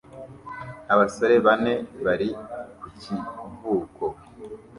[0.93, 1.73] Abasore bane
[2.05, 2.29] bari
[2.79, 4.03] ku kivuko